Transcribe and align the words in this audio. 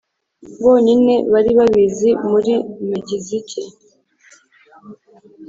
bonyine 0.61 1.15
bari 1.31 1.51
babizi 1.59 2.09
Muri 2.29 2.53
Megizike 2.89 3.61